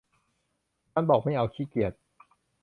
[0.95, 1.93] มันบอกไม่เอา ขี้เกียจ